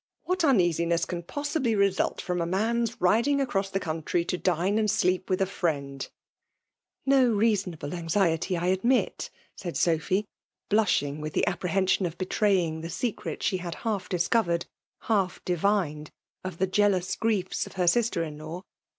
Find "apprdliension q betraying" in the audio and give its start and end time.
11.47-12.81